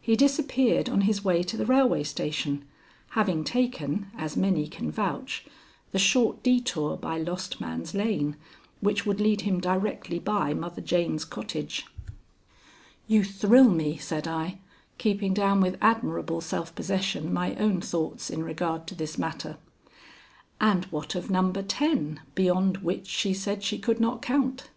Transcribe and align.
He 0.00 0.16
disappeared 0.16 0.88
on 0.88 1.02
his 1.02 1.22
way 1.24 1.44
to 1.44 1.56
the 1.56 1.64
railway 1.64 2.02
station, 2.02 2.64
having 3.10 3.44
taken, 3.44 4.10
as 4.18 4.36
many 4.36 4.66
can 4.66 4.90
vouch, 4.90 5.46
the 5.92 5.98
short 6.00 6.42
detour 6.42 6.96
by 6.96 7.18
Lost 7.18 7.60
Man's 7.60 7.94
Lane, 7.94 8.34
which 8.80 9.06
would 9.06 9.20
lead 9.20 9.42
him 9.42 9.60
directly 9.60 10.18
by 10.18 10.54
Mother 10.54 10.80
Jane's 10.80 11.24
cottage." 11.24 11.86
"You 13.06 13.22
thrill 13.22 13.70
me," 13.70 13.96
said 13.96 14.26
I, 14.26 14.58
keeping 14.98 15.32
down 15.32 15.60
with 15.60 15.78
admirable 15.80 16.40
self 16.40 16.74
possession 16.74 17.32
my 17.32 17.54
own 17.54 17.80
thoughts 17.80 18.28
in 18.28 18.42
regard 18.42 18.88
to 18.88 18.96
this 18.96 19.18
matter. 19.18 19.56
"And 20.60 20.86
what 20.86 21.14
of 21.14 21.30
No. 21.30 21.52
ten, 21.52 22.22
beyond 22.34 22.78
which 22.78 23.06
she 23.06 23.32
said 23.32 23.62
she 23.62 23.78
could 23.78 24.00
not 24.00 24.20
count?" 24.20 24.68